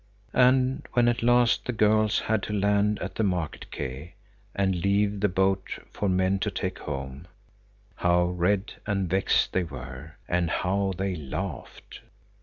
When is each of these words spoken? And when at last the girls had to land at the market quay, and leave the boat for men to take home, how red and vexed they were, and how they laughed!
And 0.33 0.83
when 0.93 1.07
at 1.07 1.21
last 1.21 1.65
the 1.65 1.71
girls 1.71 2.21
had 2.21 2.41
to 2.49 2.53
land 2.53 2.97
at 3.03 3.13
the 3.13 3.23
market 3.23 3.69
quay, 3.69 4.15
and 4.55 4.77
leave 4.81 5.19
the 5.19 5.29
boat 5.29 5.77
for 5.91 6.09
men 6.09 6.39
to 6.39 6.49
take 6.49 6.79
home, 6.79 7.27
how 7.97 8.23
red 8.25 8.73
and 8.87 9.07
vexed 9.07 9.53
they 9.53 9.63
were, 9.63 10.15
and 10.27 10.49
how 10.49 10.93
they 10.97 11.15
laughed! 11.15 11.99